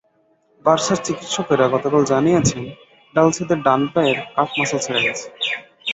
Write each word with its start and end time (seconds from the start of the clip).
বার্সার 0.65 0.99
চিকিৎসকেরা 1.05 1.65
গতকাল 1.67 2.01
জানিয়েছেন, 2.03 2.63
ভালদেসের 3.15 3.59
ডান 3.65 3.81
পায়ের 3.93 4.17
কাফ 4.35 4.49
মাসল 4.57 4.79
ছিঁড়ে 4.85 5.01
গেছে। 5.05 5.25